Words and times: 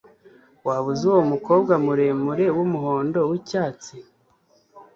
Waba 0.65 0.87
uzi 0.93 1.03
uwo 1.11 1.21
mukobwa 1.31 1.73
muremure 1.85 2.45
wumuhondo 2.57 3.19
wicyatsi 3.31 3.93